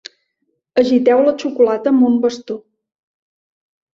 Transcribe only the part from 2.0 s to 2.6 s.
un bastó.